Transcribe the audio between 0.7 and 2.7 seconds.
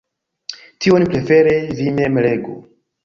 Tion prefere vi mem legu.